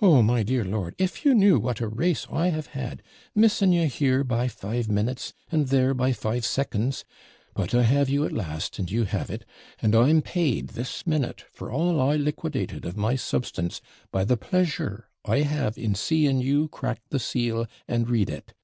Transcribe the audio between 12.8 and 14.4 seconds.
of my substance, by the